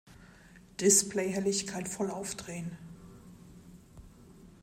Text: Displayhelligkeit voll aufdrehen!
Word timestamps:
Displayhelligkeit 0.77 1.87
voll 1.87 2.09
aufdrehen! 2.09 2.75